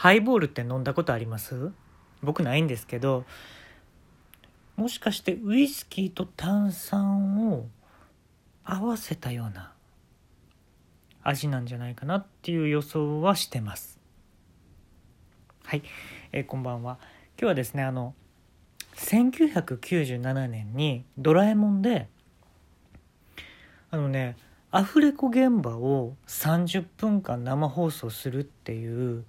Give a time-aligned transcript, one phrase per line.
[0.00, 1.72] ハイボールって飲んだことあります？
[2.22, 3.26] 僕ないんですけど
[4.74, 7.66] もしかしてウイスキーと炭酸を
[8.64, 9.74] 合わせたような
[11.22, 14.00] 味なんじゃないかなっていう予想はしてます。
[15.64, 15.82] はい、
[16.32, 16.98] えー、こんばんは。
[17.38, 18.14] 今日はですねあの
[18.94, 22.08] 1997年に「ドラえもん」で
[23.90, 24.38] あのね
[24.72, 29.24] アフレコ現場を30分間生放送するっていう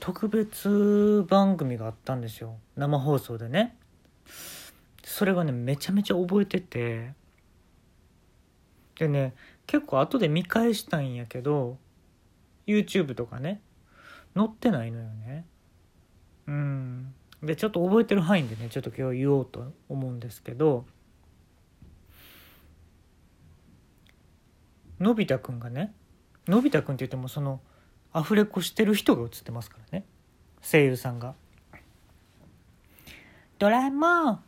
[0.00, 2.56] 特別番組があったんですよ。
[2.76, 3.76] 生放送でね。
[5.04, 7.12] それがねめちゃめちゃ覚えてて。
[8.98, 9.34] でね
[9.66, 11.78] 結構後で見返したんやけど
[12.66, 13.60] YouTube とかね
[14.36, 15.44] 載ってないのよね。
[16.48, 17.14] うん。
[17.40, 20.86] でちょっと覚えてる範囲でねちょっと今日言おうと思うんですけど
[25.02, 25.92] のび太くんがね
[26.46, 27.60] のび太くんって言ってもその
[28.12, 30.04] アフレコしてる人が映ってますからね
[30.62, 31.34] 声優さんが。
[33.58, 34.40] ドラえもん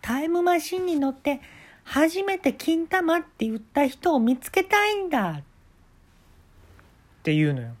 [0.00, 1.40] タイムマシンに乗って
[1.84, 5.42] 初めて金玉って言った人を見つけたいんだっ
[7.22, 7.74] て言うのよ。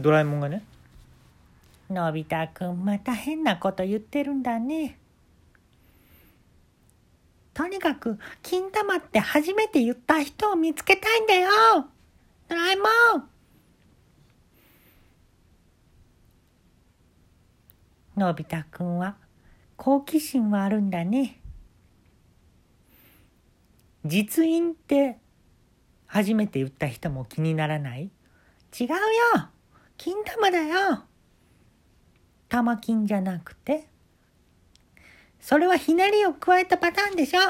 [0.00, 0.64] ドラえもんがね
[1.90, 4.96] 「のび太くんまた変なこと言ってるんだね」
[7.52, 11.50] とにかく、金玉って初めて言った人を見つけたいんだよ。
[12.48, 12.82] ドラえも
[13.18, 13.30] ん。
[18.16, 19.16] のび太くんは
[19.76, 21.40] 好奇心はあるんだね。
[24.04, 25.18] 実印って
[26.06, 28.10] 初めて言った人も気にならない？
[28.78, 28.96] 違うよ。
[29.96, 31.04] 金玉だよ。
[32.48, 33.86] 玉金じゃなくて
[35.40, 37.40] それはひねりを加えたパターンでしょ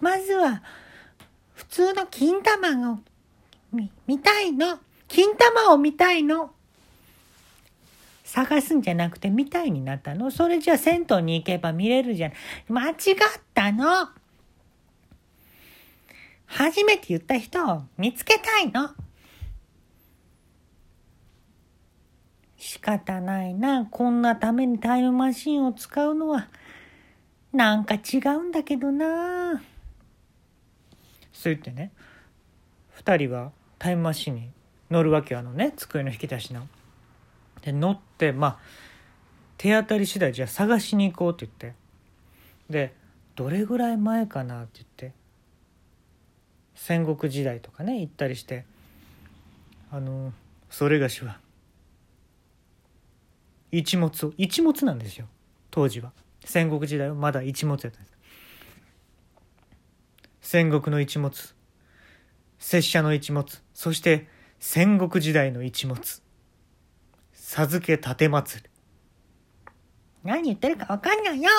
[0.00, 0.62] まずは、
[1.54, 2.98] 普通の金玉を
[4.06, 4.78] 見たいの。
[5.08, 6.52] 金玉を見たいの。
[8.24, 10.30] 探すんじゃなくて見たいになったの。
[10.30, 12.32] それじゃあ銭湯に行けば見れるじゃん。
[12.68, 12.96] 間違っ
[13.52, 14.08] たの。
[16.46, 18.90] 初めて言った人を見つけたいの。
[22.56, 23.86] 仕方ないな。
[23.86, 26.48] こんなためにタイムマシンを使うのは。
[27.52, 29.60] なんか違うんだけどな
[31.32, 31.90] そう言ってね
[33.02, 34.50] 2人はタイムマシンに
[34.90, 36.68] 乗るわけあのね机の引き出しの。
[37.62, 38.58] で乗ってまあ
[39.56, 41.78] 手当たり次第じゃあ探しに行こうって言って
[42.70, 42.94] で
[43.36, 45.12] どれぐらい前かなって言って
[46.74, 48.64] 戦国時代とかね行ったりして
[49.90, 50.32] あの
[50.70, 51.38] それがしは
[53.70, 55.26] 一物を一物なんですよ
[55.70, 56.12] 当時は。
[56.50, 58.12] 戦国時代はまだ一物やったんです
[60.40, 61.54] 戦国の一物。
[62.58, 63.62] 拙者の一物。
[63.72, 64.26] そして
[64.58, 66.22] 戦国時代の一物。
[67.32, 68.70] 授け立て祭る
[70.24, 71.50] 何言ってるか分かんないよ。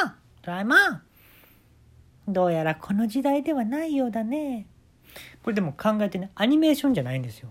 [0.41, 1.01] ドラえもん。
[2.27, 4.67] どうやらこの時代ではないようだね。
[5.43, 7.49] これでも考えてねアニメーションじゃないんですよ。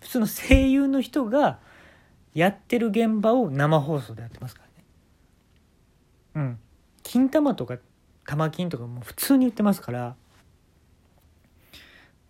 [0.00, 1.60] 普通の声優の人が
[2.34, 4.63] やってる現場を生放送でやってますから
[6.34, 6.58] うん
[7.02, 7.78] 金玉とか
[8.26, 10.16] 玉金とかも普通に売ってますから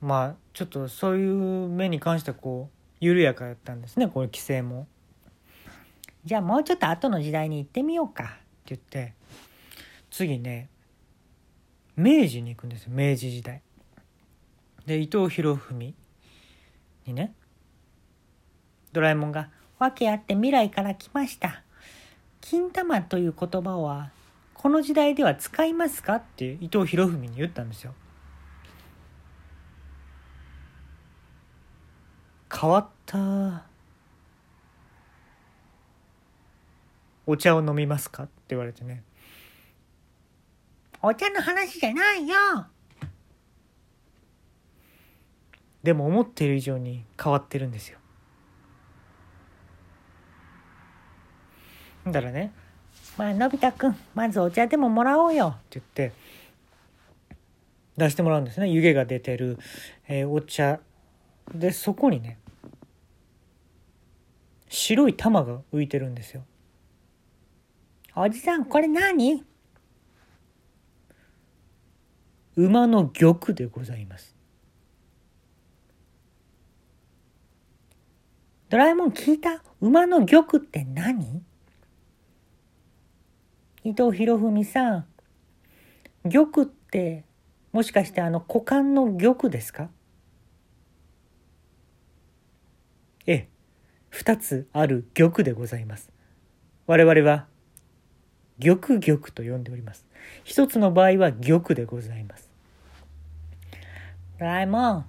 [0.00, 4.87] まあちょっとそういう目に関してはこう緩やかだったんですねこの規制も。
[6.25, 8.34] じゃあもうちょっと後の時代に行ってみようかって
[8.69, 9.15] 言って
[10.10, 10.71] 次ね
[11.97, 13.62] 明治に行くんですよ明治時代。
[14.86, 15.94] で伊藤博文
[17.06, 17.34] にね
[18.92, 21.62] ドラえもんが「訳あって未来から来ました」
[22.47, 24.10] 金玉という言葉は
[24.53, 27.94] この時代では使いますかって伊藤博文に言ったんですよ。
[32.53, 33.65] 変わった
[37.27, 39.03] お茶を飲みますかって言われてね。
[41.00, 42.37] お茶の話じゃないよ。
[45.83, 47.99] でも思っている以上に変わってるんですよ
[52.06, 52.53] だからね
[53.16, 56.12] 「まあのび太くんまずお茶でももらおうよ」って言って
[57.97, 59.59] 出してもらうんですね湯気が出てる、
[60.09, 60.80] えー、お茶
[61.54, 62.39] でそこにね
[64.68, 66.45] 白い玉が浮いてるんですよ。
[68.16, 69.45] おじさんこれ何
[72.57, 74.34] 馬の玉でございます。
[78.68, 79.62] ドラえもん聞いた？
[79.80, 81.42] 馬の玉って何？
[83.84, 85.07] 伊藤博文さん
[86.28, 87.25] 玉って
[87.71, 89.91] もしかしてあの股間の玉ですか？
[93.27, 93.48] ええ
[94.10, 96.10] 2つある玉でございます。
[96.86, 97.47] 我々は
[98.59, 100.07] 玉玉と呼んでおります。
[100.45, 102.48] 一つの場合は玉でございます。
[104.39, 105.04] ドラえもん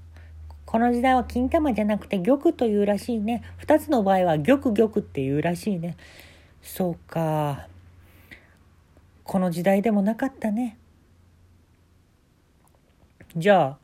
[0.66, 3.42] この時代は金玉じゃなくて玉というらしいね。
[3.58, 5.96] 二つの場合は玉玉っていうらしいね。
[6.62, 7.68] そうか。
[9.26, 10.78] この時代でもなかったね。
[13.36, 13.78] じゃあ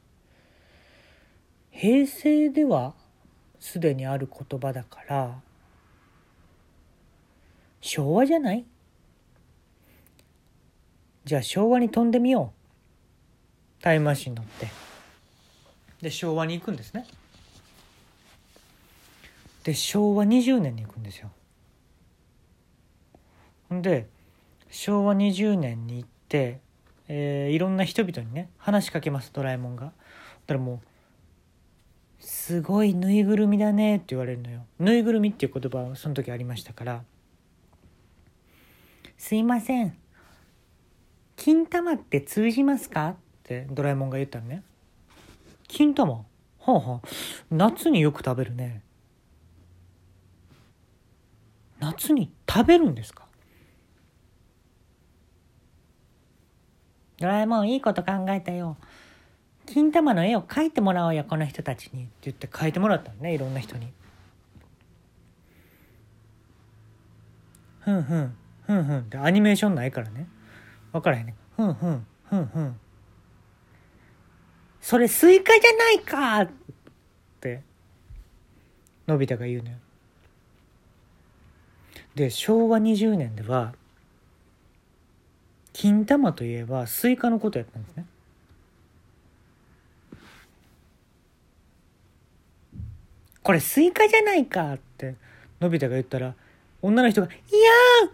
[1.72, 2.94] 平成では
[3.60, 5.42] すでにある言葉だから
[7.82, 8.66] 昭和じゃない？
[11.26, 12.54] じゃあ昭和に飛んでみよ
[13.80, 13.84] う。
[13.84, 14.68] タイムマシン乗って。
[16.02, 17.06] で昭和に行くんですね。
[19.64, 21.32] で昭和20年に行くんですよ。
[23.72, 24.08] で
[24.72, 26.60] 昭和20年に行って、
[27.08, 29.86] えー、いろんな人々にね話しかけますドラえもんが。
[29.86, 30.80] だからもう
[32.24, 34.66] 「すごいぬいぐるみだね」って言われるのよ。
[34.80, 37.04] ぬいぐるみっていう言葉はその時ありましたから
[39.18, 39.98] 「すいません
[41.36, 44.64] 金玉って通じますか?」ってドラえもんが言ったのね。
[45.68, 46.14] 金玉？
[46.14, 46.26] は
[46.68, 47.08] あはあ
[47.50, 48.84] 夏によく食べるね。
[51.80, 53.26] 夏に食べるんですか？
[57.22, 58.78] ドラえもんいいこと考えたよ。
[59.68, 63.94] 金玉の絵を描いてもらおうよこの人たちにって言って描いてもらったのねいろんな人に。
[67.80, 68.36] ふんふん
[68.66, 70.28] ふんふんってアニメーションないからね
[70.92, 72.80] 分からへんねふんふんふんふん
[74.82, 76.50] それスイカじゃないかっ
[77.40, 77.62] て
[79.08, 79.78] のび太が言うのよ。
[82.16, 83.74] で昭和20年では
[85.74, 88.06] 金玉といえばスイカのことやったんですね。
[93.44, 95.16] これスイカじゃないかって
[95.60, 96.36] のび太が言ったら
[96.82, 98.12] 女の人が「いやー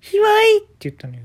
[0.00, 1.22] 卑猥!」って言ったのよ。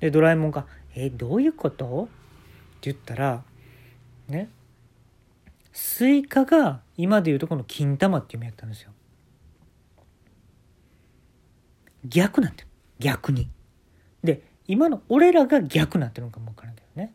[0.00, 2.04] でドラえもんが「えどういうこと?」
[2.78, 3.42] って言ったら
[4.28, 4.48] ね
[5.72, 8.92] スイカが今でいうとこの金玉っていう意味やったんですよ。
[12.04, 12.66] 逆なんて。
[12.98, 13.48] 逆に。
[14.22, 17.14] で今の俺らが逆なってるのかもわからんけどね。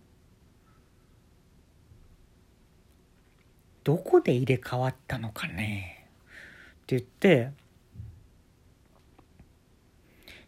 [3.84, 6.08] どこで入れ替わったのかね。
[6.84, 7.52] って言って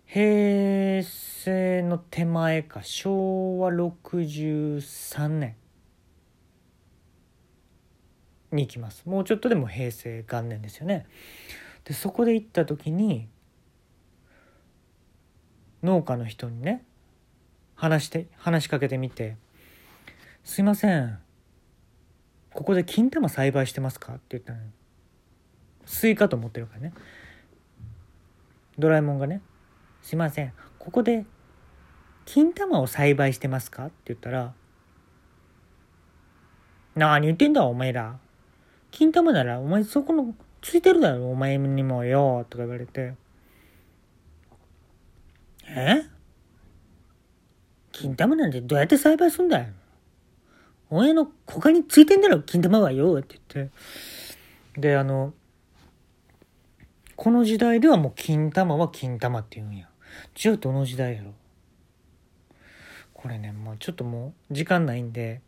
[0.06, 5.56] 平成の手前か昭和63年。
[8.52, 9.04] に行きます。
[9.06, 11.06] もうちょっとでも平成元年ですよね。
[11.84, 13.28] でそこで行った時に
[15.86, 16.84] 農家の人にね
[17.76, 19.38] 話して話しかけてみて
[20.44, 21.20] 「すいません
[22.52, 24.60] ここで金玉栽培してますか?」って言ったの
[25.86, 26.94] スイカと思ってるからね
[28.80, 29.42] ドラえもんがね
[30.02, 31.26] 「すいませんここで
[32.26, 34.54] 金玉を栽培してますか?」って言ったら
[36.96, 38.18] 「何言ってんだお前ら
[38.92, 43.14] 金玉ならお前そこのついてるだろお前にもよ」とか言われて
[45.68, 46.04] え？
[47.92, 49.68] 金玉なんてどうやって栽培すんだよ。
[50.90, 54.80] お前の他についてんだろ、金玉はよ、って言って。
[54.80, 55.34] で、あの、
[57.16, 59.90] この時代ではもう金玉は金玉って言うんや。
[60.34, 61.34] じゃあどの時代やろ
[63.14, 65.42] これね、もうちょっともう時間ないんで、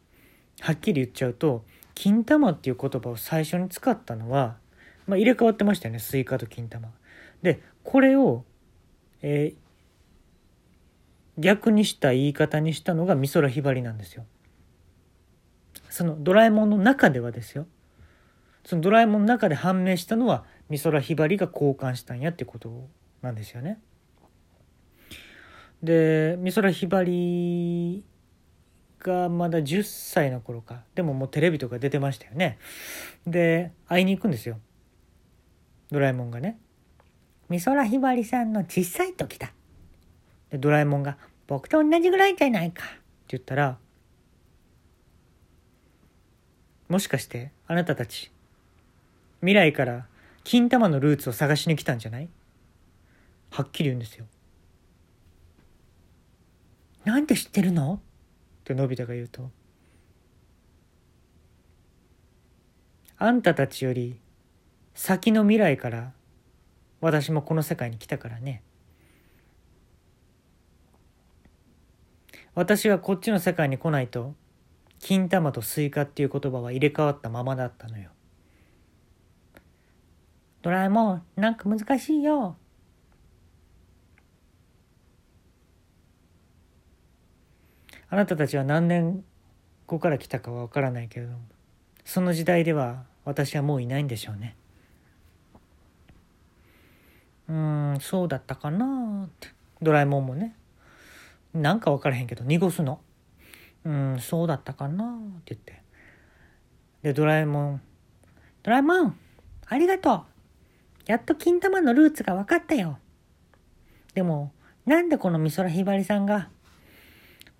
[0.61, 4.57] はっきり言っちゃうと、金玉っていう言葉を最初に使ったのは、
[5.05, 6.89] まあ入れ替わってましたよね、スイカと金玉。
[7.41, 8.45] で、これを、
[9.21, 9.66] えー、
[11.37, 14.25] 逆にした言い方にしたのが美空ひばりなんですよ。
[15.89, 17.67] そのドラえもんの中ではですよ。
[18.65, 22.89] そのドラえもんの中で判明したのは美空ひばりが交換したんやってこと
[23.21, 23.79] なんですよね。
[25.83, 28.03] で美空ひばり
[28.99, 32.57] がまだ10歳の頃かでももうテレビとか出てましたよね。
[33.25, 34.59] で会いに行くんですよ
[35.91, 36.59] ドラえもんがね。
[37.49, 39.53] 美空ひばりさんの小さい時だ。
[40.51, 42.93] でドラえもんが「僕と同じぐらいじゃないか」って
[43.29, 43.77] 言ったら
[46.89, 48.31] 「もしかしてあなたたち
[49.41, 50.07] 未来から
[50.43, 52.29] 金玉のルーツを探しに来たんじゃない?」
[53.51, 54.25] はっきり言うんですよ。
[57.05, 57.95] なんで知ってるの？
[57.95, 57.99] っ
[58.65, 59.49] てのび太が言うと
[63.17, 64.19] 「あんたたちより
[64.93, 66.11] 先の未来から
[66.99, 68.61] 私もこの世界に来たからね」
[72.57, 74.33] 私はこっちの世界に来ないと
[74.99, 78.09] 金玉とスイカっていう言葉は入れ替わったままだったのよ。
[80.63, 82.57] ドラえもん、なんか難しいよ。
[88.09, 89.23] あなたたちは何年
[89.85, 91.37] 後から来たかはわからないけれども、
[92.05, 94.55] その時代では私はもういないんでしょうね。
[97.49, 99.49] うん、そうだったかなって。
[99.79, 100.55] ドラえもんもね。
[101.61, 102.99] なんか分からへんけど、濁すの。
[103.83, 105.81] うん、そうだったかなって言って。
[107.03, 107.81] で、ドラえもん、
[108.63, 109.19] ドラえもん、
[109.65, 110.23] ありがとう。
[111.05, 112.99] やっと金玉のルーツが分かったよ。
[114.13, 114.51] でも、
[114.85, 116.49] なんでこの美空ひばりさんが、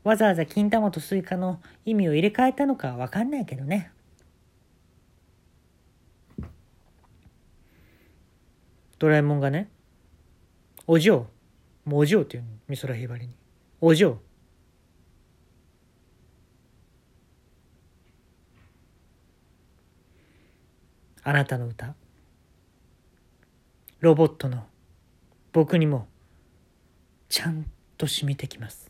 [0.03, 3.91] わざわざ金玉とスイカの意味を入れ替えたのか分かんないけどね。
[8.99, 9.69] ドラえもんがね、
[10.87, 11.27] お嬢、
[11.85, 13.33] もうお嬢っていうの、美空ひばりに。
[13.79, 14.19] お嬢。
[21.23, 21.93] あなたの歌。
[23.99, 24.65] ロボットの
[25.51, 26.07] 僕にも
[27.29, 27.65] ちゃん
[27.97, 28.89] と染みてきます。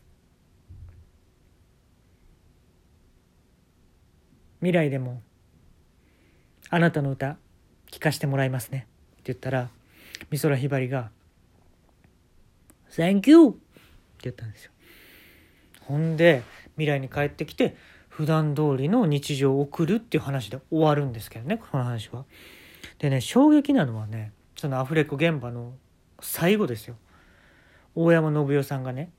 [4.60, 5.22] 未来でも
[6.70, 7.36] あなたの歌
[7.90, 9.70] 聞かせてもらいますねって言ったら
[10.30, 11.10] 美空ひばりが
[12.90, 13.58] 「Thank you!」って
[14.24, 14.72] 言ったんですよ。
[15.88, 16.42] ほんで
[16.76, 17.74] 未来に帰ってきて
[18.10, 22.26] 普段通りの日常を送るっていう話で終わるんですけどねこの話は。
[22.98, 25.72] でね衝撃なのはねそのアフレコ現場の
[26.20, 26.96] 最後ですよ。
[27.94, 29.10] 大山信代さんがね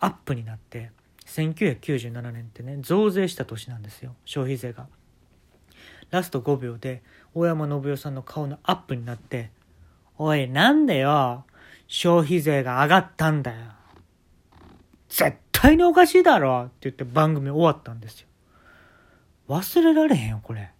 [0.00, 0.90] アップになって
[1.26, 4.88] 1997年ってね増税した年なんですよ消費税が。
[6.10, 7.02] ラスト5秒で
[7.34, 9.50] 大山信代さんの顔のアップになって
[10.18, 11.44] 「おいなんでよ
[11.86, 13.58] 消費税が上がったんだよ」
[15.08, 18.28] 絶対におかしいだろって言って番組終わったんですよ。
[19.48, 20.70] 忘れられへんよ、これ。